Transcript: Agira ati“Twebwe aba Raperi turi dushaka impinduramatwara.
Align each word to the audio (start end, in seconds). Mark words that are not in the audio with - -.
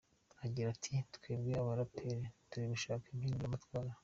Agira 0.45 0.67
ati“Twebwe 0.75 1.51
aba 1.61 1.71
Raperi 1.79 2.25
turi 2.49 2.65
dushaka 2.73 3.05
impinduramatwara. 3.09 3.91